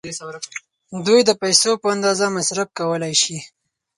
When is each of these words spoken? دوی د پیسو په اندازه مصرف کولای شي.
دوی 1.05 1.21
د 1.25 1.31
پیسو 1.41 1.71
په 1.81 1.87
اندازه 1.95 2.25
مصرف 2.37 2.69
کولای 2.79 3.13
شي. 3.21 3.37